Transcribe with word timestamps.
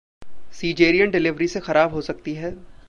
caesarean 0.53 1.11
delivery 1.11 1.47
से 1.47 1.59
खराब 1.59 1.93
हो 1.93 2.01
सकती 2.01 2.33
है 2.33 2.51
सेक्स 2.51 2.55
लाइफ 2.55 2.71